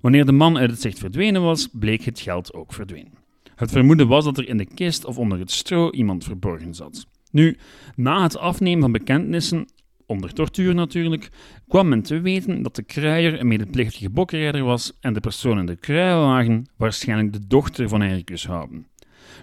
Wanneer 0.00 0.24
de 0.24 0.32
man 0.32 0.58
uit 0.58 0.70
het 0.70 0.80
zicht 0.80 0.98
verdwenen 0.98 1.42
was, 1.42 1.68
bleek 1.72 2.02
het 2.02 2.20
geld 2.20 2.54
ook 2.54 2.72
verdwenen. 2.72 3.25
Het 3.56 3.70
vermoeden 3.70 4.08
was 4.08 4.24
dat 4.24 4.38
er 4.38 4.48
in 4.48 4.56
de 4.56 4.74
kist 4.74 5.04
of 5.04 5.18
onder 5.18 5.38
het 5.38 5.50
stro 5.50 5.90
iemand 5.90 6.24
verborgen 6.24 6.74
zat. 6.74 7.06
Nu, 7.30 7.56
na 7.94 8.22
het 8.22 8.38
afnemen 8.38 8.80
van 8.80 8.92
bekentenissen 8.92 9.66
onder 10.06 10.32
tortuur 10.32 10.74
natuurlijk, 10.74 11.28
kwam 11.68 11.88
men 11.88 12.02
te 12.02 12.20
weten 12.20 12.62
dat 12.62 12.76
de 12.76 12.82
kruier 12.82 13.40
een 13.40 13.48
medeplichtige 13.48 14.10
bokkenrijder 14.10 14.64
was 14.64 14.92
en 15.00 15.12
de 15.12 15.20
persoon 15.20 15.58
in 15.58 15.66
de 15.66 15.76
kruiwagen 15.76 16.66
waarschijnlijk 16.76 17.32
de 17.32 17.46
dochter 17.46 17.88
van 17.88 18.00
Hericus 18.00 18.46
Houden. 18.46 18.86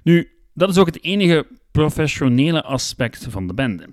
Nu, 0.04 0.32
dat 0.54 0.70
is 0.70 0.78
ook 0.78 0.86
het 0.86 1.04
enige 1.04 1.48
professionele 1.72 2.64
aspect 2.64 3.28
van 3.30 3.48
de 3.48 3.54
bende. 3.54 3.90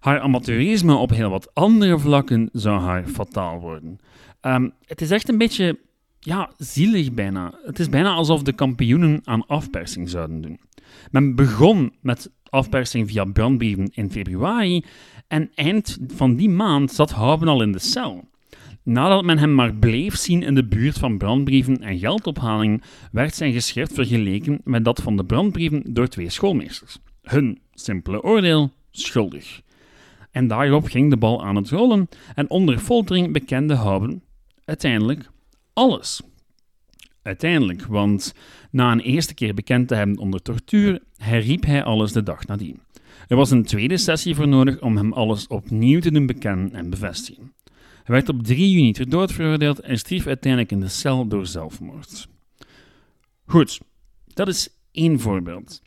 Haar 0.00 0.20
amateurisme 0.20 0.94
op 0.94 1.10
heel 1.10 1.30
wat 1.30 1.54
andere 1.54 1.98
vlakken 1.98 2.48
zou 2.52 2.80
haar 2.80 3.06
fataal 3.06 3.60
worden. 3.60 3.98
Ehm, 4.40 4.68
het 4.84 5.00
is 5.00 5.10
echt 5.10 5.28
een 5.28 5.38
beetje 5.38 5.78
ja, 6.26 6.50
zielig 6.56 7.12
bijna. 7.12 7.52
Het 7.64 7.78
is 7.78 7.88
bijna 7.88 8.12
alsof 8.12 8.42
de 8.42 8.52
kampioenen 8.52 9.20
aan 9.24 9.46
afpersing 9.46 10.08
zouden 10.08 10.40
doen. 10.40 10.60
Men 11.10 11.34
begon 11.34 11.92
met 12.00 12.30
afpersing 12.48 13.08
via 13.08 13.24
brandbrieven 13.24 13.90
in 13.92 14.10
februari 14.10 14.84
en 15.28 15.50
eind 15.54 15.98
van 16.06 16.36
die 16.36 16.48
maand 16.48 16.92
zat 16.92 17.10
Houben 17.10 17.48
al 17.48 17.62
in 17.62 17.72
de 17.72 17.78
cel. 17.78 18.28
Nadat 18.82 19.24
men 19.24 19.38
hem 19.38 19.54
maar 19.54 19.74
bleef 19.74 20.16
zien 20.16 20.42
in 20.42 20.54
de 20.54 20.64
buurt 20.64 20.98
van 20.98 21.18
brandbrieven 21.18 21.82
en 21.82 21.98
geldophalingen, 21.98 22.80
werd 23.12 23.34
zijn 23.34 23.52
geschrift 23.52 23.92
vergeleken 23.92 24.60
met 24.64 24.84
dat 24.84 25.02
van 25.02 25.16
de 25.16 25.24
brandbrieven 25.24 25.82
door 25.86 26.08
twee 26.08 26.30
schoolmeesters. 26.30 26.98
Hun 27.22 27.58
simpele 27.74 28.22
oordeel: 28.22 28.72
schuldig. 28.90 29.60
En 30.30 30.46
daarop 30.46 30.84
ging 30.84 31.10
de 31.10 31.16
bal 31.16 31.44
aan 31.44 31.56
het 31.56 31.70
rollen 31.70 32.08
en 32.34 32.50
onder 32.50 32.78
foltering 32.78 33.32
bekende 33.32 33.74
Houben 33.74 34.22
uiteindelijk 34.64 35.30
alles. 35.76 36.20
Uiteindelijk, 37.22 37.86
want 37.86 38.34
na 38.70 38.92
een 38.92 39.00
eerste 39.00 39.34
keer 39.34 39.54
bekend 39.54 39.88
te 39.88 39.94
hebben 39.94 40.18
onder 40.18 40.42
tortuur, 40.42 41.02
herriep 41.16 41.64
hij 41.64 41.84
alles 41.84 42.12
de 42.12 42.22
dag 42.22 42.46
nadien. 42.46 42.80
Er 43.28 43.36
was 43.36 43.50
een 43.50 43.64
tweede 43.64 43.96
sessie 43.96 44.34
voor 44.34 44.48
nodig 44.48 44.80
om 44.80 44.96
hem 44.96 45.12
alles 45.12 45.46
opnieuw 45.46 46.00
te 46.00 46.10
doen 46.10 46.26
bekennen 46.26 46.74
en 46.74 46.90
bevestigen. 46.90 47.52
Hij 48.02 48.14
werd 48.14 48.28
op 48.28 48.42
3 48.42 48.70
juni 48.70 48.92
ter 48.92 49.08
dood 49.08 49.32
veroordeeld 49.32 49.80
en 49.80 49.98
stierf 49.98 50.26
uiteindelijk 50.26 50.72
in 50.72 50.80
de 50.80 50.88
cel 50.88 51.26
door 51.26 51.46
zelfmoord. 51.46 52.28
Goed, 53.46 53.80
dat 54.26 54.48
is 54.48 54.68
één 54.92 55.20
voorbeeld. 55.20 55.82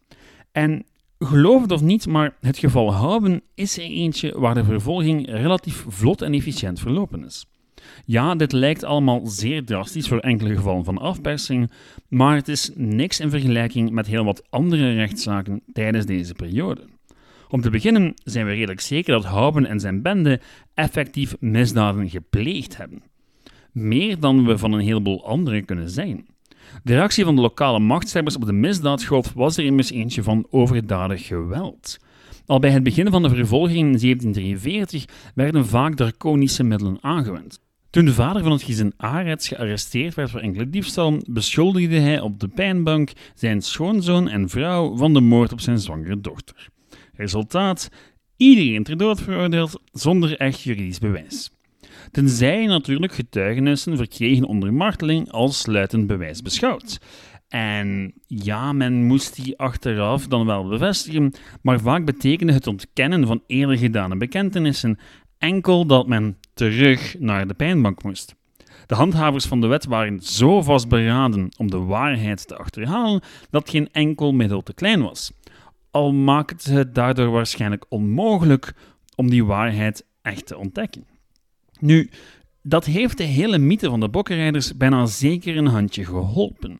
En 0.51 0.85
geloof 1.19 1.61
het 1.61 1.71
of 1.71 1.81
niet, 1.81 2.07
maar 2.07 2.37
het 2.39 2.57
geval 2.57 2.93
Houben 2.93 3.41
is 3.55 3.77
er 3.77 3.83
eentje 3.83 4.39
waar 4.39 4.53
de 4.53 4.63
vervolging 4.63 5.27
relatief 5.27 5.85
vlot 5.87 6.21
en 6.21 6.33
efficiënt 6.33 6.79
verlopen 6.79 7.25
is. 7.25 7.45
Ja, 8.05 8.35
dit 8.35 8.51
lijkt 8.51 8.83
allemaal 8.83 9.27
zeer 9.27 9.65
drastisch 9.65 10.07
voor 10.07 10.19
enkele 10.19 10.55
gevallen 10.55 10.83
van 10.83 10.97
afpersing, 10.97 11.71
maar 12.07 12.35
het 12.35 12.47
is 12.47 12.71
niks 12.75 13.19
in 13.19 13.29
vergelijking 13.29 13.91
met 13.91 14.07
heel 14.07 14.23
wat 14.23 14.43
andere 14.49 14.93
rechtszaken 14.93 15.61
tijdens 15.73 16.05
deze 16.05 16.33
periode. 16.33 16.81
Om 17.49 17.61
te 17.61 17.69
beginnen 17.69 18.13
zijn 18.23 18.45
we 18.45 18.51
redelijk 18.51 18.81
zeker 18.81 19.13
dat 19.13 19.25
Houben 19.25 19.65
en 19.65 19.79
zijn 19.79 20.01
bende 20.01 20.39
effectief 20.73 21.35
misdaden 21.39 22.09
gepleegd 22.09 22.77
hebben. 22.77 23.03
Meer 23.71 24.19
dan 24.19 24.45
we 24.45 24.57
van 24.57 24.71
een 24.71 24.79
heleboel 24.79 25.25
anderen 25.25 25.65
kunnen 25.65 25.89
zijn. 25.89 26.25
De 26.83 26.93
reactie 26.93 27.23
van 27.23 27.35
de 27.35 27.41
lokale 27.41 27.79
machtshebbers 27.79 28.35
op 28.35 28.45
de 28.45 28.53
misdaadgolf 28.53 29.33
was 29.33 29.57
er 29.57 29.65
immers 29.65 29.91
eentje 29.91 30.23
van 30.23 30.47
overdadig 30.49 31.25
geweld. 31.25 31.97
Al 32.45 32.59
bij 32.59 32.71
het 32.71 32.83
begin 32.83 33.09
van 33.09 33.21
de 33.21 33.29
vervolging 33.29 33.77
in 33.77 33.99
1743 33.99 35.05
werden 35.35 35.65
vaak 35.65 35.95
draconische 35.95 36.63
middelen 36.63 36.97
aangewend. 37.01 37.59
Toen 37.89 38.05
de 38.05 38.13
vader 38.13 38.43
van 38.43 38.51
het 38.51 38.63
gezin 38.63 38.93
Arets 38.97 39.47
gearresteerd 39.47 40.13
werd 40.13 40.29
voor 40.29 40.39
enkele 40.39 40.69
diefstallen, 40.69 41.23
beschuldigde 41.29 41.99
hij 41.99 42.19
op 42.19 42.39
de 42.39 42.47
pijnbank 42.47 43.11
zijn 43.35 43.61
schoonzoon 43.61 44.29
en 44.29 44.49
vrouw 44.49 44.97
van 44.97 45.13
de 45.13 45.21
moord 45.21 45.51
op 45.51 45.59
zijn 45.59 45.79
zwangere 45.79 46.21
dochter. 46.21 46.69
Resultaat: 47.13 47.89
iedereen 48.37 48.83
ter 48.83 48.97
dood 48.97 49.21
veroordeeld 49.21 49.81
zonder 49.91 50.37
echt 50.37 50.61
juridisch 50.61 50.99
bewijs. 50.99 51.51
Tenzij 52.11 52.65
natuurlijk 52.65 53.13
getuigenissen 53.13 53.97
verkregen 53.97 54.45
onder 54.45 54.73
marteling 54.73 55.31
als 55.31 55.59
sluitend 55.59 56.07
bewijs 56.07 56.41
beschouwd. 56.41 56.99
En 57.47 58.13
ja, 58.27 58.73
men 58.73 59.05
moest 59.05 59.43
die 59.43 59.57
achteraf 59.57 60.27
dan 60.27 60.45
wel 60.45 60.67
bevestigen, 60.67 61.33
maar 61.61 61.79
vaak 61.79 62.05
betekende 62.05 62.53
het 62.53 62.67
ontkennen 62.67 63.27
van 63.27 63.43
eerder 63.47 63.77
gedane 63.77 64.17
bekentenissen 64.17 64.99
enkel 65.39 65.85
dat 65.85 66.07
men 66.07 66.37
terug 66.59 67.15
naar 67.19 67.47
de 67.47 67.53
pijnbank 67.53 68.03
moest. 68.03 68.35
De 68.85 68.95
handhavers 68.95 69.45
van 69.45 69.61
de 69.61 69.67
wet 69.67 69.85
waren 69.85 70.19
zo 70.19 70.61
vastberaden 70.61 71.49
om 71.57 71.69
de 71.69 71.77
waarheid 71.77 72.47
te 72.47 72.55
achterhalen 72.55 73.21
dat 73.49 73.69
geen 73.69 73.89
enkel 73.91 74.31
middel 74.31 74.61
te 74.61 74.73
klein 74.73 75.01
was. 75.01 75.31
Al 75.91 76.13
maakt 76.13 76.65
het 76.65 76.95
daardoor 76.95 77.29
waarschijnlijk 77.29 77.85
onmogelijk 77.89 78.73
om 79.15 79.29
die 79.29 79.45
waarheid 79.45 80.05
echt 80.21 80.45
te 80.45 80.57
ontdekken. 80.57 81.05
Nu, 81.79 82.09
dat 82.61 82.85
heeft 82.85 83.17
de 83.17 83.23
hele 83.23 83.57
mythe 83.57 83.89
van 83.89 83.99
de 83.99 84.09
bokkenrijders 84.09 84.77
bijna 84.77 85.05
zeker 85.05 85.57
een 85.57 85.67
handje 85.67 86.05
geholpen. 86.05 86.79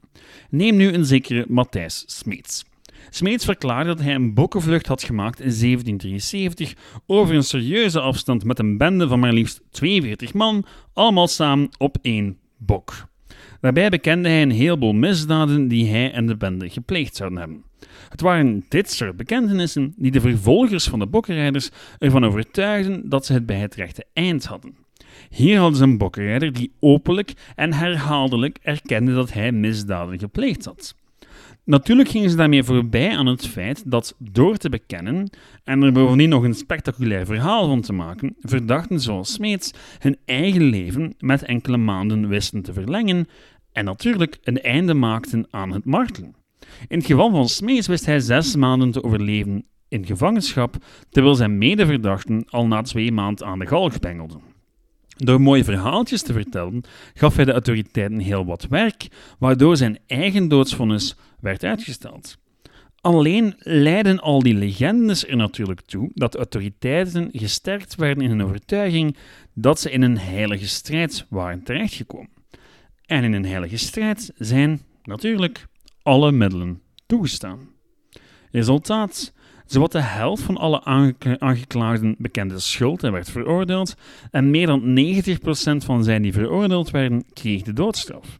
Neem 0.50 0.76
nu 0.76 0.94
een 0.94 1.06
zekere 1.06 1.46
Matthijs 1.48 2.04
Smeets. 2.06 2.66
Smeets 3.10 3.46
verklaarde 3.46 3.90
dat 3.90 4.02
hij 4.02 4.16
een 4.16 4.34
bokkenvlucht 4.34 4.88
had 4.88 5.04
gemaakt 5.04 5.40
in 5.40 5.50
1773 5.60 6.74
over 7.06 7.36
een 7.36 7.44
serieuze 7.44 8.00
afstand 8.00 8.44
met 8.44 8.60
een 8.60 8.78
bende 8.78 9.08
van 9.08 9.20
maar 9.20 9.34
liefst 9.34 9.62
42 9.72 10.34
man, 10.34 10.66
allemaal 10.94 11.28
samen 11.28 11.70
op 11.78 11.98
één 12.02 12.38
bok. 12.58 13.08
Daarbij 13.62 13.90
bekende 13.90 14.30
hij 14.30 14.42
een 14.42 14.52
heleboel 14.52 14.94
misdaden 14.94 15.68
die 15.68 15.90
hij 15.90 16.12
en 16.12 16.26
de 16.26 16.38
bende 16.38 16.70
gepleegd 16.70 17.16
zouden 17.16 17.40
hebben. 17.40 17.64
Het 18.10 18.22
waren 18.22 18.66
dit 18.70 18.92
soort 18.92 19.18
bekentenissen 19.18 19.94
die 19.98 20.12
de 20.12 20.22
vervolgers 20.22 20.88
van 20.88 21.00
de 21.00 21.08
bokkenrijders 21.08 21.70
ervan 21.98 22.26
overtuigden 22.26 23.10
dat 23.10 23.26
ze 23.26 23.34
het 23.34 23.46
bij 23.46 23.60
het 23.60 23.76
rechte 23.76 24.06
eind 24.14 24.46
hadden. 24.46 24.76
Hier 25.30 25.60
hadden 25.60 25.78
ze 25.78 25.84
een 25.84 25.98
bokkenrijder 25.98 26.54
die 26.54 26.72
openlijk 26.80 27.34
en 27.56 27.74
herhaaldelijk 27.74 28.58
erkende 28.62 29.14
dat 29.14 29.34
hij 29.34 29.52
misdaden 29.52 30.20
gepleegd 30.20 30.66
had. 30.66 30.96
Natuurlijk 31.70 32.10
gingen 32.10 32.30
ze 32.30 32.36
daarmee 32.36 32.64
voorbij 32.64 33.18
aan 33.18 33.26
het 33.26 33.48
feit 33.48 33.84
dat 33.86 34.16
door 34.18 34.58
te 34.58 34.70
bekennen 34.70 35.30
en 35.64 35.82
er 35.82 35.92
bovendien 35.92 36.30
nog 36.30 36.44
een 36.44 36.54
spectaculair 36.54 37.26
verhaal 37.26 37.68
van 37.68 37.82
te 37.82 37.94
maken, 37.94 38.36
verdachten 38.40 39.00
zoals 39.00 39.34
Smeets 39.34 39.74
hun 40.00 40.18
eigen 40.26 40.64
leven 40.64 41.14
met 41.20 41.44
enkele 41.44 41.78
maanden 41.78 42.28
wisten 42.28 42.62
te 42.62 42.74
verlengen 42.74 43.28
en 43.72 43.86
natuurlijk 43.86 44.38
een 44.44 44.62
einde 44.62 44.94
maakten 44.94 45.48
aan 45.50 45.72
het 45.72 45.86
martelen. 45.86 46.36
In 46.88 46.98
het 46.98 47.08
geval 47.08 47.32
van 47.32 47.50
Smeets 47.50 47.88
wist 47.88 48.06
hij 48.06 48.20
zes 48.20 48.56
maanden 48.56 48.92
te 48.92 49.04
overleven 49.04 49.66
in 49.88 50.06
gevangenschap, 50.06 50.76
terwijl 51.10 51.36
zijn 51.36 51.58
medeverdachten 51.58 52.46
al 52.48 52.68
na 52.68 52.82
twee 52.82 53.12
maanden 53.12 53.48
aan 53.48 53.60
de 53.60 53.68
galg 53.68 54.00
bengelden. 54.00 54.42
Door 55.18 55.42
mooie 55.42 55.64
verhaaltjes 55.64 56.22
te 56.22 56.34
vertellen, 56.34 56.84
gaf 57.14 57.36
hij 57.36 57.46
de 57.46 57.52
autoriteiten 57.52 58.20
heel 58.20 58.46
wat 58.46 58.68
werk, 58.70 59.08
waardoor 59.40 59.78
zijn 59.78 60.00
eigen 60.08 60.48
doodsvonnis 60.48 61.16
werd 61.42 61.64
uitgesteld. 61.64 62.38
Alleen 63.02 63.54
leiden 63.58 64.20
al 64.20 64.40
die 64.40 64.54
legendes 64.54 65.28
er 65.28 65.36
natuurlijk 65.36 65.82
toe 65.82 66.12
dat 66.14 66.36
autoriteiten 66.36 67.30
gesterkt 67.32 67.96
werden 67.96 68.24
in 68.24 68.30
hun 68.30 68.44
overtuiging 68.44 69.18
dat 69.54 69.80
ze 69.80 69.92
in 69.92 70.02
een 70.02 70.18
heilige 70.18 70.68
strijd 70.68 71.26
waren 71.30 71.64
terechtgekomen. 71.64 72.30
En 73.06 73.24
in 73.24 73.34
een 73.34 73.46
heilige 73.46 73.78
strijd 73.78 74.32
zijn 74.36 74.82
natuurlijk 75.04 75.68
alle 76.04 76.32
middelen 76.32 76.82
toegestaan. 77.06 77.70
Resultaat: 78.52 79.34
Zowat 79.66 79.92
de 79.92 80.02
helft 80.02 80.44
van 80.44 80.58
alle 80.58 80.84
aangeklaagden 81.40 82.16
bekende 82.18 82.60
schuld 82.60 83.04
en 83.04 83.12
werd 83.12 83.30
veroordeeld, 83.30 83.96
en 84.32 84.50
meer 84.50 84.68
dan 84.68 84.82
90% 84.82 85.86
van 85.86 86.04
zij 86.04 86.20
die 86.20 86.34
veroordeeld 86.34 86.90
werden, 86.90 87.26
kreeg 87.34 87.62
de 87.62 87.74
doodstraf. 87.74 88.40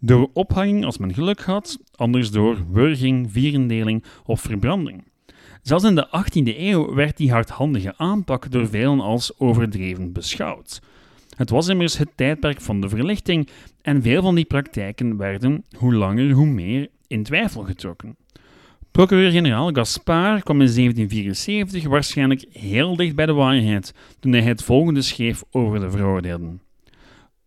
Door 0.00 0.30
ophanging 0.32 0.84
als 0.84 0.98
men 0.98 1.14
geluk 1.14 1.40
had, 1.40 1.78
anders 1.94 2.30
door 2.30 2.56
wurging, 2.70 3.32
vierendeling 3.32 4.04
of 4.24 4.40
verbranding. 4.40 5.04
Zelfs 5.62 5.84
in 5.84 5.94
de 5.94 6.06
18e 6.06 6.58
eeuw 6.58 6.94
werd 6.94 7.16
die 7.16 7.30
hardhandige 7.30 7.94
aanpak 7.96 8.50
door 8.50 8.68
velen 8.68 9.00
als 9.00 9.38
overdreven 9.38 10.12
beschouwd. 10.12 10.80
Het 11.36 11.50
was 11.50 11.68
immers 11.68 11.98
het 11.98 12.08
tijdperk 12.14 12.60
van 12.60 12.80
de 12.80 12.88
verlichting 12.88 13.48
en 13.82 14.02
veel 14.02 14.22
van 14.22 14.34
die 14.34 14.44
praktijken 14.44 15.16
werden, 15.16 15.64
hoe 15.76 15.94
langer 15.94 16.30
hoe 16.30 16.46
meer, 16.46 16.88
in 17.06 17.22
twijfel 17.22 17.62
getrokken. 17.62 18.16
Procureur-generaal 18.90 19.70
Gaspard 19.72 20.42
kwam 20.42 20.60
in 20.60 20.72
1774 20.74 21.86
waarschijnlijk 21.86 22.44
heel 22.52 22.96
dicht 22.96 23.14
bij 23.14 23.26
de 23.26 23.32
waarheid 23.32 23.94
toen 24.20 24.32
hij 24.32 24.42
het 24.42 24.62
volgende 24.62 25.02
schreef 25.02 25.42
over 25.50 25.80
de 25.80 25.90
veroordeelden. 25.90 26.60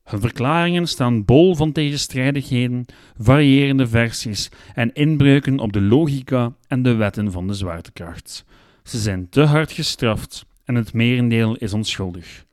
Hun 0.10 0.20
verklaringen 0.20 0.88
staan 0.88 1.25
bol 1.25 1.56
van 1.56 1.72
tegenstrijdigheden, 1.72 2.86
variërende 3.18 3.88
versies 3.88 4.50
en 4.74 4.94
inbreuken 4.94 5.60
op 5.60 5.74
de 5.74 5.82
logica 5.82 6.56
en 6.68 6.84
de 6.84 6.94
wetten 6.94 7.32
van 7.32 7.48
de 7.48 7.54
zwaartekracht. 7.54 8.46
Ze 8.84 8.98
zijn 8.98 9.30
te 9.30 9.42
hard 9.42 9.72
gestraft 9.72 10.46
en 10.63 10.75
het 10.75 10.94
merendeel 10.94 11.56
is 11.56 11.74
onschuldig. 11.74 12.46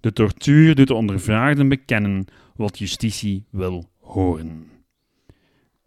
De 0.00 0.12
tortuur 0.12 0.74
doet 0.74 0.86
de 0.86 0.94
ondervraagden 0.94 1.68
bekennen 1.68 2.26
wat 2.56 2.78
justitie 2.78 3.44
wil 3.50 3.90
horen. 4.00 4.66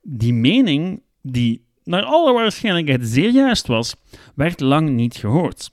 Die 0.02 0.34
mening, 0.34 1.02
die 1.22 1.66
naar 1.84 2.04
alle 2.04 2.34
waarschijnlijkheid 2.34 3.08
zeer 3.08 3.30
juist 3.32 3.68
was, 3.68 3.96
werd 4.36 4.60
lang 4.60 4.90
niet 4.90 5.16
gehoord. 5.16 5.72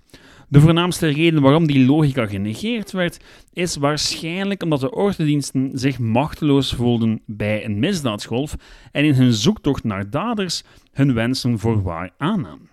De 0.49 0.61
voornaamste 0.61 1.07
reden 1.07 1.43
waarom 1.43 1.67
die 1.67 1.87
logica 1.87 2.26
genegeerd 2.26 2.93
werd, 2.93 3.25
is 3.52 3.76
waarschijnlijk 3.76 4.62
omdat 4.62 4.81
de 4.81 4.90
ordendiensten 4.90 5.71
zich 5.75 5.99
machteloos 5.99 6.73
voelden 6.73 7.21
bij 7.26 7.64
een 7.64 7.78
misdaadsgolf 7.78 8.57
en 8.93 9.05
in 9.05 9.14
hun 9.14 9.33
zoektocht 9.33 9.85
naar 9.85 10.11
daders 10.11 10.62
hun 10.93 11.14
wensen 11.14 11.59
voor 11.59 11.83
waar 11.83 12.11
aannamen. 12.19 12.69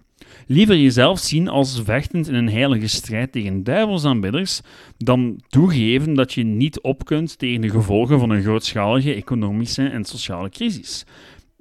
Liever 0.47 0.77
jezelf 0.77 1.19
zien 1.19 1.47
als 1.47 1.81
vechtend 1.83 2.27
in 2.27 2.33
een 2.33 2.49
heilige 2.49 2.87
strijd 2.87 3.31
tegen 3.31 3.63
duivelsaanbidders, 3.63 4.61
dan 4.97 5.41
toegeven 5.47 6.13
dat 6.13 6.33
je 6.33 6.43
niet 6.43 6.81
op 6.81 7.05
kunt 7.05 7.37
tegen 7.37 7.61
de 7.61 7.69
gevolgen 7.69 8.19
van 8.19 8.29
een 8.29 8.43
grootschalige 8.43 9.13
economische 9.13 9.87
en 9.87 10.05
sociale 10.05 10.49
crisis 10.49 11.05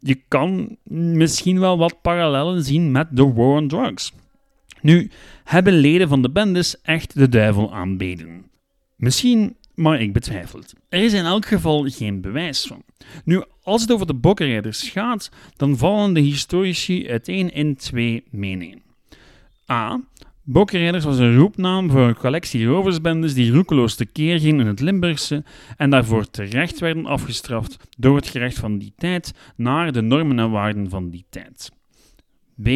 je 0.04 0.20
kan 0.28 0.76
misschien 0.90 1.60
wel 1.60 1.78
wat 1.78 2.02
parallellen 2.02 2.64
zien 2.64 2.90
met 2.90 3.06
de 3.10 3.32
war 3.32 3.56
on 3.56 3.68
drugs. 3.68 4.12
Nu 4.84 5.10
hebben 5.44 5.72
leden 5.72 6.08
van 6.08 6.22
de 6.22 6.30
bendes 6.30 6.80
echt 6.80 7.14
de 7.14 7.28
duivel 7.28 7.74
aanbeden. 7.74 8.44
Misschien 8.96 9.56
maar 9.74 10.00
ik 10.00 10.12
betwijfel 10.12 10.58
het. 10.58 10.74
Er 10.88 11.02
is 11.02 11.12
in 11.12 11.24
elk 11.24 11.46
geval 11.46 11.88
geen 11.88 12.20
bewijs 12.20 12.66
van. 12.66 12.82
Nu, 13.24 13.42
als 13.62 13.80
het 13.80 13.92
over 13.92 14.06
de 14.06 14.14
bokkenrijders 14.14 14.88
gaat, 14.88 15.30
dan 15.56 15.76
vallen 15.76 16.14
de 16.14 16.20
historici 16.20 17.08
uiteen 17.08 17.52
in 17.52 17.76
twee 17.76 18.24
meningen. 18.30 18.82
A. 19.70 20.00
Bokkenrijders 20.42 21.04
was 21.04 21.18
een 21.18 21.36
roepnaam 21.36 21.90
voor 21.90 22.08
een 22.08 22.16
collectie 22.16 22.66
roversbendes 22.66 23.34
die 23.34 23.52
roekeloos 23.52 23.94
tekeer 23.94 24.40
gingen 24.40 24.60
in 24.60 24.66
het 24.66 24.80
Limburgse 24.80 25.44
en 25.76 25.90
daarvoor 25.90 26.30
terecht 26.30 26.78
werden 26.78 27.06
afgestraft 27.06 27.76
door 27.98 28.16
het 28.16 28.28
gerecht 28.28 28.58
van 28.58 28.78
die 28.78 28.92
tijd 28.96 29.32
naar 29.56 29.92
de 29.92 30.00
normen 30.00 30.38
en 30.38 30.50
waarden 30.50 30.90
van 30.90 31.10
die 31.10 31.24
tijd. 31.30 31.70
B. 32.62 32.68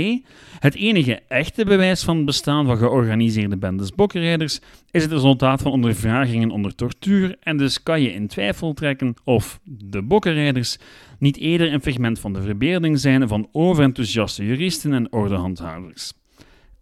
Het 0.59 0.75
enige 0.75 1.23
echte 1.29 1.65
bewijs 1.65 2.05
van 2.05 2.17
het 2.17 2.27
bestaan 2.27 2.67
van 2.67 2.77
georganiseerde 2.77 3.57
bendes 3.57 3.91
bokkenrijders 3.95 4.61
is 4.91 5.03
het 5.03 5.13
resultaat 5.13 5.63
van 5.63 5.73
ondervragingen 5.73 6.51
onder 6.51 6.75
tortuur 6.75 7.37
en 7.41 7.57
dus 7.57 7.83
kan 7.83 8.03
je 8.03 8.13
in 8.13 8.27
twijfel 8.27 8.73
trekken 8.73 9.15
of 9.25 9.61
de 9.65 10.03
bokkenrijders 10.03 10.79
niet 11.19 11.37
eerder 11.37 11.73
een 11.73 11.83
fragment 11.83 12.19
van 12.19 12.33
de 12.33 12.43
verbeelding 12.43 12.99
zijn 12.99 13.29
van 13.29 13.49
overenthousiaste 13.53 14.47
juristen 14.47 14.93
en 14.93 15.13
ordehandhavers. 15.13 16.13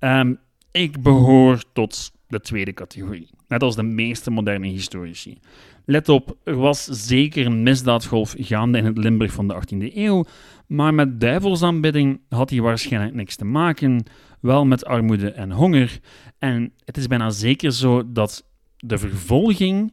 Um, 0.00 0.38
ik 0.70 1.02
behoor 1.02 1.62
tot 1.72 2.12
de 2.28 2.40
tweede 2.40 2.72
categorie, 2.72 3.28
net 3.48 3.62
als 3.62 3.76
de 3.76 3.82
meeste 3.82 4.30
moderne 4.30 4.66
historici. 4.66 5.38
Let 5.84 6.08
op, 6.08 6.36
er 6.44 6.56
was 6.56 6.84
zeker 6.84 7.46
een 7.46 7.62
misdaadgolf 7.62 8.34
gaande 8.38 8.78
in 8.78 8.84
het 8.84 8.98
Limburg 8.98 9.32
van 9.32 9.48
de 9.48 9.54
18e 9.54 9.94
eeuw, 9.94 10.24
maar 10.66 10.94
met 10.94 11.20
duivelsaanbidding 11.20 12.20
had 12.28 12.50
hij 12.50 12.60
waarschijnlijk 12.60 13.14
niks 13.14 13.36
te 13.36 13.44
maken, 13.44 14.04
wel 14.40 14.64
met 14.64 14.84
armoede 14.84 15.30
en 15.30 15.50
honger. 15.50 16.00
En 16.38 16.72
het 16.84 16.96
is 16.96 17.06
bijna 17.06 17.30
zeker 17.30 17.72
zo 17.72 18.12
dat 18.12 18.48
de 18.76 18.98
vervolging 18.98 19.92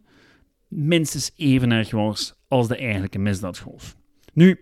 minstens 0.67 1.31
even 1.35 1.71
erg 1.71 1.91
was 1.91 2.33
als 2.47 2.67
de 2.67 2.77
eigenlijke 2.77 3.19
misdaadgolf. 3.19 3.95
Nu, 4.33 4.59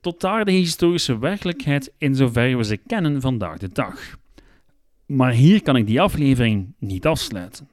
tot 0.00 0.20
daar 0.20 0.44
de 0.44 0.52
historische 0.52 1.18
werkelijkheid 1.18 1.92
in 1.98 2.14
zover 2.14 2.56
we 2.56 2.64
ze 2.64 2.76
kennen 2.76 3.20
vandaag 3.20 3.58
de 3.58 3.72
dag. 3.72 4.18
Maar 5.06 5.32
hier 5.32 5.62
kan 5.62 5.76
ik 5.76 5.86
die 5.86 6.00
aflevering 6.00 6.74
niet 6.78 7.06
afsluiten. 7.06 7.68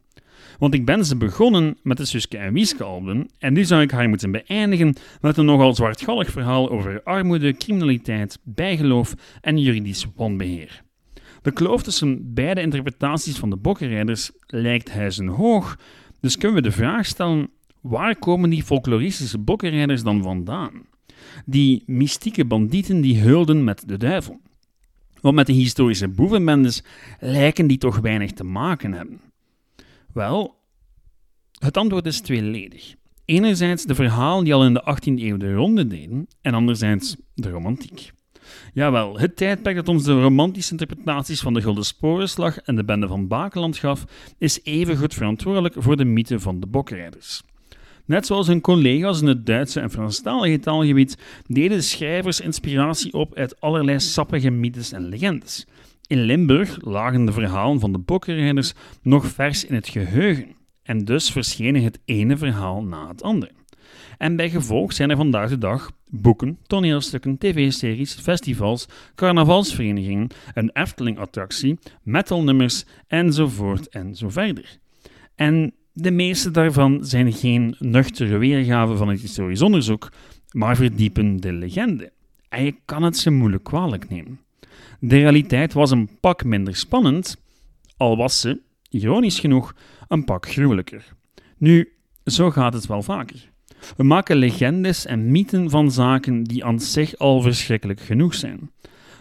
Want 0.60 0.74
ik 0.74 0.86
ben 0.86 1.06
ze 1.06 1.16
begonnen 1.16 1.78
met 1.84 1.98
de 1.98 2.06
Suske 2.06 2.38
en 2.38 2.54
Wieske 2.54 2.84
album 2.84 3.26
en 3.40 3.54
nu 3.54 3.64
zou 3.64 3.82
ik 3.82 3.92
haar 3.92 4.10
moeten 4.10 4.32
beëindigen 4.32 4.96
met 5.22 5.38
een 5.38 5.46
nogal 5.46 5.76
zwartgallig 5.76 6.32
verhaal 6.32 6.70
over 6.70 7.04
armoede, 7.04 7.54
criminaliteit, 7.54 8.40
bijgeloof 8.44 9.14
en 9.42 9.58
juridisch 9.58 10.06
wanbeheer. 10.16 10.84
De 11.42 11.52
kloof 11.52 11.84
tussen 11.84 12.34
beide 12.34 12.62
interpretaties 12.62 13.38
van 13.38 13.50
de 13.50 13.58
bokkenrijders 13.58 14.32
lijkt 14.48 14.92
huizenhoog, 14.92 15.80
dus 16.20 16.38
kunnen 16.38 16.58
we 16.58 16.70
de 16.70 16.76
vraag 16.76 17.06
stellen, 17.06 17.50
waar 17.82 18.16
komen 18.16 18.50
die 18.50 18.64
folkloristische 18.64 19.38
bokkenrijders 19.38 20.04
dan 20.04 20.24
vandaan? 20.24 20.72
Die 21.46 21.84
mystieke 21.86 22.46
bandieten 22.46 23.02
die 23.02 23.18
heulden 23.18 23.64
met 23.64 23.84
de 23.88 23.98
duivel. 23.98 24.40
Want 25.22 25.36
met 25.36 25.48
de 25.48 25.54
historische 25.54 26.08
boevenbendes 26.08 26.84
lijken 27.20 27.68
die 27.68 27.78
toch 27.78 28.00
weinig 28.00 28.32
te 28.32 28.44
maken 28.44 28.94
hebben. 28.94 29.20
Wel, 30.16 30.56
het 31.60 31.78
antwoord 31.78 32.06
is 32.06 32.20
tweeledig. 32.20 32.96
Enerzijds 33.26 33.84
de 33.84 33.96
verhalen 33.96 34.44
die 34.44 34.54
al 34.54 34.66
in 34.66 34.74
de 34.74 34.98
18e 35.00 35.22
eeuw 35.22 35.38
de 35.38 35.54
ronde 35.54 35.88
deden, 35.88 36.28
en 36.42 36.54
anderzijds 36.54 37.16
de 37.34 37.50
romantiek. 37.50 38.12
Jawel, 38.74 39.20
het 39.20 39.36
tijdperk 39.36 39.76
dat 39.76 39.88
ons 39.88 40.04
de 40.04 40.22
romantische 40.22 40.72
interpretaties 40.72 41.42
van 41.42 41.54
de 41.54 41.62
Gulden 41.62 41.86
Sporenslag 41.86 42.58
en 42.58 42.76
de 42.76 42.84
Bende 42.84 43.08
van 43.08 43.28
Bakeland 43.28 43.78
gaf, 43.78 44.06
is 44.38 44.60
even 44.64 44.98
goed 44.98 45.14
verantwoordelijk 45.14 45.76
voor 45.78 45.98
de 45.98 46.06
mythe 46.06 46.40
van 46.40 46.60
de 46.60 46.68
bokrijders. 46.68 47.42
Net 48.06 48.26
zoals 48.26 48.48
hun 48.48 48.62
collega's 48.62 49.22
in 49.22 49.28
het 49.28 49.46
Duitse 49.46 49.80
en 49.80 49.92
Franstalige 49.92 50.60
taalgebied 50.60 51.18
deden 51.48 51.78
de 51.78 51.84
schrijvers 51.84 52.40
inspiratie 52.40 53.14
op 53.14 53.36
uit 53.36 53.62
allerlei 53.62 54.00
sappige 54.00 54.50
mythes 54.50 54.92
en 54.92 55.08
legendes. 55.08 55.66
In 56.08 56.22
Limburg 56.22 56.78
lagen 56.82 57.26
de 57.26 57.32
verhalen 57.32 57.80
van 57.80 57.92
de 57.92 57.98
bokkenrijders 57.98 58.74
nog 59.02 59.26
vers 59.26 59.66
in 59.66 59.76
het 59.76 59.88
geheugen 59.88 60.56
en 60.84 61.06
dus 61.06 61.32
verschenen 61.32 61.84
het 61.84 62.00
ene 62.06 62.38
verhaal 62.38 62.84
na 62.84 63.08
het 63.08 63.24
andere. 63.24 63.52
En 64.18 64.36
bij 64.36 64.50
gevolg 64.50 64.94
zijn 64.94 65.10
er 65.10 65.16
vandaag 65.16 65.50
de 65.50 65.58
dag 65.58 65.92
boeken, 66.10 66.58
toneelstukken, 66.68 67.38
tv-series, 67.38 68.14
festivals, 68.14 68.88
carnavalsverenigingen, 69.16 70.28
een 70.54 70.70
Efteling-attractie, 70.74 71.80
metalnummers 72.04 72.86
enzovoort 73.08 73.90
en 73.90 74.16
zo 74.16 74.30
verder. 74.30 74.78
En 75.36 75.74
de 75.94 76.12
meeste 76.12 76.52
daarvan 76.52 77.06
zijn 77.06 77.34
geen 77.34 77.76
nuchtere 77.80 78.38
weergaven 78.38 78.98
van 78.98 79.08
het 79.08 79.22
historisch 79.22 79.62
onderzoek, 79.62 80.12
maar 80.52 80.76
verdiepen 80.76 81.38
de 81.38 81.54
legende. 81.54 82.12
En 82.50 82.64
je 82.64 82.76
kan 82.86 83.04
het 83.04 83.18
ze 83.18 83.32
moeilijk 83.32 83.64
kwalijk 83.64 84.10
nemen. 84.10 84.45
De 85.08 85.18
realiteit 85.18 85.74
was 85.74 85.92
een 85.92 86.10
pak 86.20 86.44
minder 86.44 86.76
spannend, 86.76 87.38
al 87.98 88.18
was 88.18 88.40
ze, 88.40 88.62
ironisch 88.90 89.40
genoeg, 89.40 89.76
een 90.08 90.24
pak 90.24 90.48
gruwelijker. 90.48 91.14
Nu, 91.58 91.94
zo 92.24 92.52
gaat 92.52 92.74
het 92.74 92.86
wel 92.86 93.02
vaker. 93.02 93.52
We 93.98 94.04
maken 94.04 94.36
legendes 94.36 95.06
en 95.06 95.32
mythen 95.32 95.70
van 95.70 95.92
zaken 95.92 96.44
die 96.44 96.66
aan 96.66 96.80
zich 96.80 97.18
al 97.18 97.42
verschrikkelijk 97.42 98.00
genoeg 98.00 98.34
zijn. 98.34 98.72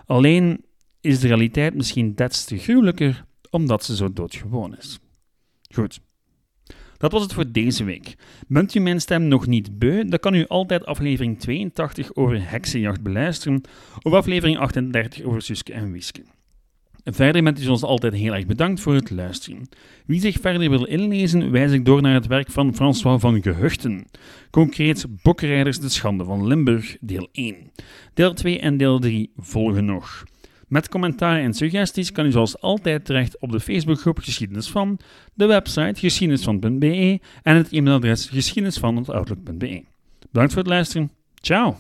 Alleen 0.07 0.65
is 1.01 1.21
de 1.21 1.27
realiteit 1.27 1.75
misschien 1.75 2.15
des 2.15 2.45
te 2.45 2.59
gruwelijker 2.59 3.25
omdat 3.51 3.85
ze 3.85 3.97
zo 3.97 4.13
doodgewoon 4.13 4.77
is. 4.77 4.99
Goed. 5.75 6.01
Dat 7.05 7.13
was 7.13 7.23
het 7.23 7.33
voor 7.33 7.53
deze 7.53 7.85
week. 7.85 8.15
Bent 8.49 8.75
u 8.75 8.81
mijn 8.81 9.01
stem 9.01 9.29
nog 9.29 9.47
niet 9.47 9.79
beu? 9.79 10.05
Dan 10.05 10.19
kan 10.19 10.35
u 10.35 10.47
altijd 10.47 10.87
aflevering 10.87 11.39
82 11.39 12.15
over 12.15 12.51
heksenjacht 12.51 13.03
beluisteren 13.03 13.61
of 14.03 14.13
aflevering 14.13 14.59
38 14.59 15.25
over 15.25 15.43
Suske 15.43 15.73
en 15.73 15.93
Wiske. 15.93 16.23
Verder 17.05 17.43
bent 17.43 17.59
u 17.59 17.63
zoals 17.63 17.83
altijd 17.83 18.15
heel 18.15 18.35
erg 18.35 18.47
bedankt 18.47 18.81
voor 18.81 18.95
het 18.95 19.11
luisteren. 19.11 19.69
Wie 20.07 20.21
zich 20.21 20.41
verder 20.41 20.71
wil 20.71 20.85
inlezen, 20.85 21.51
wijs 21.51 21.73
ik 21.73 21.85
door 21.85 22.03
naar 22.03 22.15
het 22.15 22.27
werk 22.27 22.51
van 22.51 22.75
François 22.75 23.21
van 23.21 23.43
Gehuchten. 23.43 24.07
Concreet 24.51 25.07
Bokrijders 25.23 25.81
de 25.81 25.89
Schande 25.89 26.25
van 26.25 26.47
Limburg, 26.47 26.97
deel 27.01 27.29
1. 27.33 27.57
Deel 28.15 28.35
2 28.35 28.59
en 28.59 28.77
deel 28.77 28.99
3 28.99 29.31
volgen 29.37 29.85
nog. 29.85 30.25
Met 30.69 30.89
commentaar 30.89 31.41
en 31.41 31.55
suggesties 31.55 32.13
kan 32.13 32.27
u 32.27 32.31
zoals 32.31 32.61
altijd 32.61 33.05
terecht 33.05 33.39
op 33.39 33.53
de 33.53 33.61
Facebookgroep 33.61 34.19
Geschiedenis 34.19 34.71
van, 34.71 34.99
de 35.35 35.47
website 35.47 36.01
geschiedenisvan.be 36.01 37.21
en 37.43 37.57
het 37.57 37.73
e-mailadres 37.73 38.27
geschiedenisvan.outlook.be. 38.27 39.83
Bedankt 40.31 40.53
voor 40.53 40.63
het 40.63 40.71
luisteren. 40.71 41.11
Ciao! 41.35 41.77